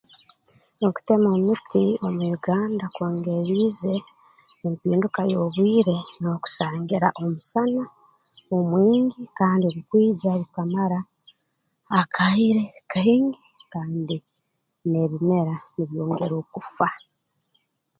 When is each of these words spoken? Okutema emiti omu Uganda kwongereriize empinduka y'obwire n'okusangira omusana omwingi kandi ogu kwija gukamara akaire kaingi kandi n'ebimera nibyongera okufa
Okutema 0.87 1.27
emiti 1.37 1.83
omu 2.05 2.21
Uganda 2.37 2.85
kwongereriize 2.93 3.93
empinduka 4.67 5.21
y'obwire 5.31 5.95
n'okusangira 6.19 7.07
omusana 7.23 7.83
omwingi 8.55 9.21
kandi 9.37 9.63
ogu 9.67 9.81
kwija 9.89 10.31
gukamara 10.41 10.99
akaire 11.99 12.63
kaingi 12.91 13.43
kandi 13.73 14.17
n'ebimera 14.89 15.55
nibyongera 15.73 16.33
okufa 16.43 16.87